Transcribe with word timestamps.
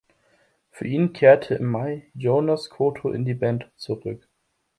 Für 0.71 0.87
ihn 0.87 1.13
kehrte 1.13 1.53
im 1.53 1.65
Mai 1.65 2.09
Joonas 2.15 2.71
Koto 2.71 3.11
in 3.11 3.23
die 3.23 3.35
Band 3.35 3.69
zurück. 3.75 4.27